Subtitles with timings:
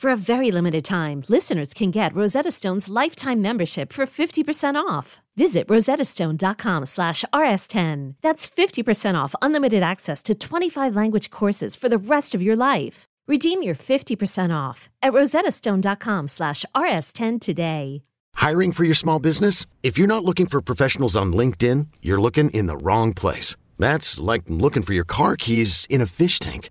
[0.00, 5.20] For a very limited time, listeners can get Rosetta Stone's lifetime membership for 50% off.
[5.36, 8.14] Visit rosettastone.com slash rs10.
[8.22, 13.04] That's 50% off unlimited access to 25 language courses for the rest of your life.
[13.28, 18.02] Redeem your 50% off at rosettastone.com slash rs10 today.
[18.36, 19.66] Hiring for your small business?
[19.82, 23.54] If you're not looking for professionals on LinkedIn, you're looking in the wrong place.
[23.78, 26.70] That's like looking for your car keys in a fish tank.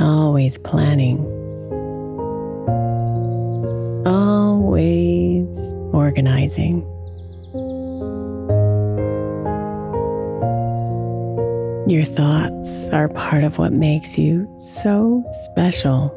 [0.00, 1.24] Always planning.
[4.06, 6.82] Always organizing.
[11.88, 16.10] Your thoughts are part of what makes you so special.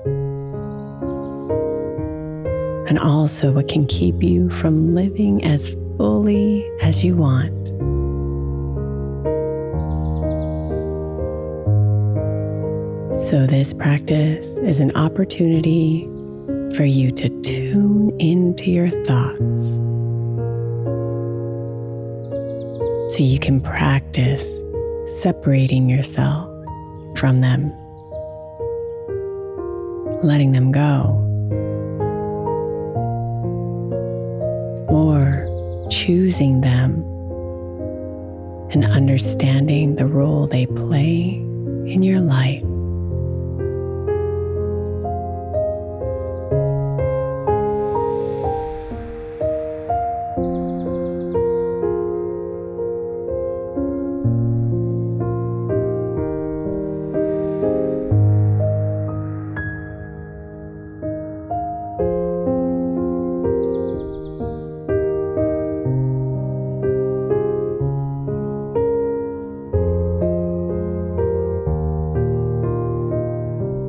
[2.89, 7.58] And also what can keep you from living as fully as you want.
[13.29, 16.07] So, this practice is an opportunity
[16.75, 19.75] for you to tune into your thoughts
[23.13, 24.63] so you can practice
[25.21, 26.49] separating yourself
[27.17, 27.71] from them,
[30.23, 31.13] letting them go,
[34.89, 35.45] or
[35.91, 37.03] choosing them
[38.71, 41.35] and understanding the role they play
[41.85, 42.63] in your life.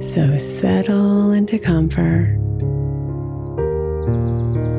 [0.01, 2.37] So settle into comfort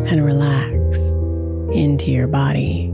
[0.09, 1.13] and relax
[1.73, 2.88] into your body.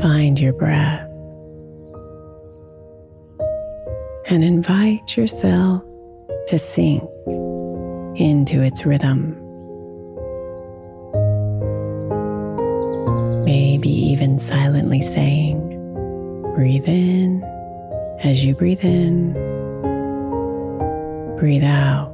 [0.00, 1.12] Find your breath.
[4.32, 5.82] and invite yourself
[6.46, 7.02] to sink
[8.16, 9.41] into its rhythm.
[13.44, 15.58] Maybe even silently saying,
[16.54, 17.42] breathe in
[18.20, 19.32] as you breathe in,
[21.38, 22.12] breathe out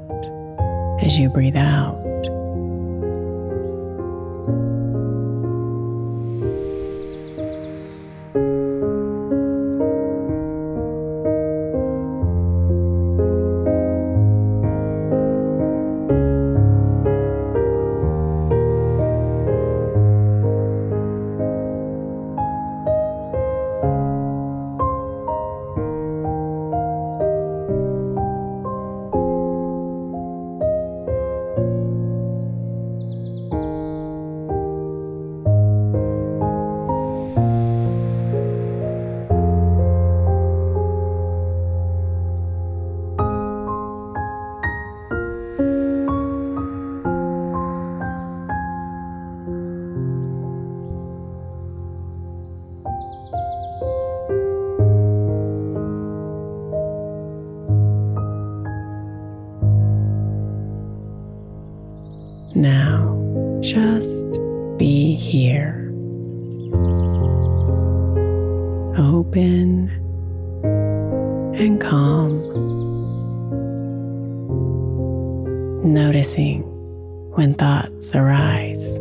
[1.03, 1.98] as you breathe out.
[71.59, 72.39] And calm.
[75.93, 76.63] Noticing
[77.33, 79.01] when thoughts arise.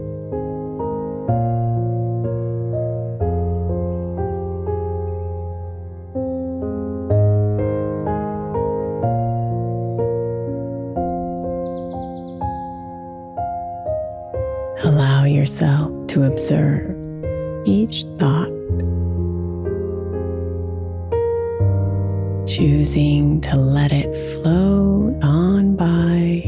[22.47, 26.43] Choosing to let it float on by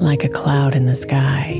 [0.00, 1.54] like a cloud in the sky.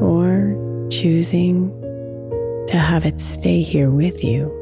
[0.00, 1.68] Or choosing
[2.68, 4.56] to have it stay here with you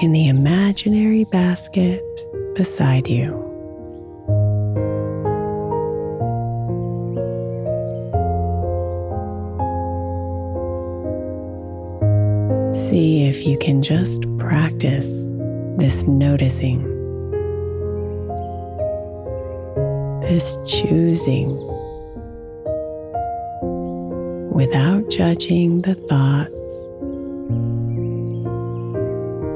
[0.00, 2.02] in the imaginary basket
[2.54, 3.43] beside you.
[12.74, 15.28] See if you can just practice
[15.76, 16.82] this noticing,
[20.22, 21.54] this choosing.
[24.50, 26.88] Without judging the thoughts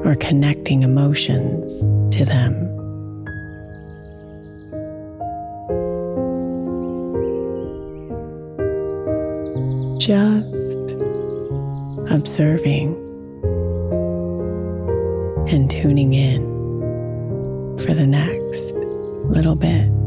[0.07, 1.81] or connecting emotions
[2.15, 2.55] to them.
[9.99, 10.79] Just
[12.09, 13.08] observing
[15.51, 16.41] and tuning in
[17.79, 18.73] for the next
[19.31, 19.98] little bit.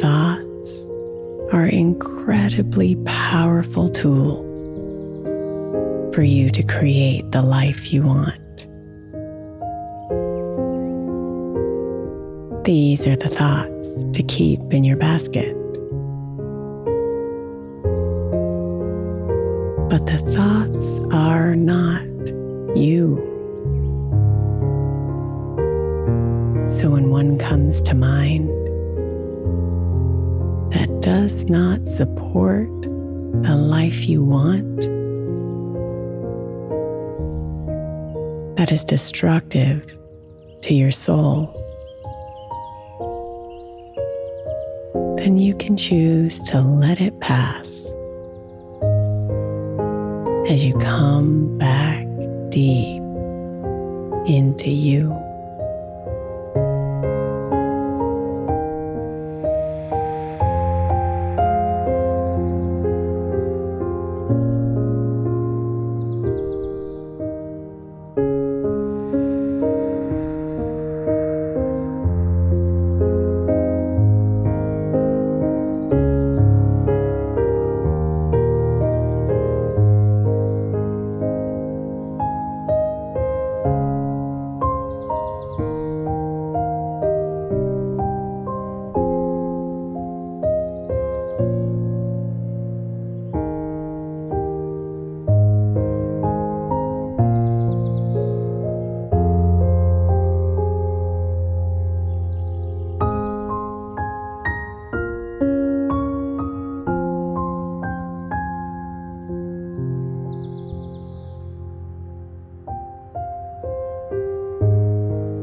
[0.00, 0.88] Thoughts
[1.52, 4.60] are incredibly powerful tools
[6.14, 8.66] for you to create the life you want.
[12.64, 15.56] These are the thoughts to keep in your basket.
[19.88, 22.06] But the thoughts are not
[22.76, 23.26] you.
[26.68, 28.59] So when one comes to mind
[30.70, 34.80] that does not support the life you want,
[38.56, 39.96] that is destructive
[40.62, 41.56] to your soul,
[45.18, 47.92] then you can choose to let it pass
[50.48, 52.06] as you come back
[52.50, 53.02] deep
[54.26, 55.29] into you.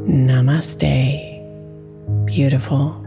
[0.08, 1.44] Namaste,
[2.26, 3.07] beautiful.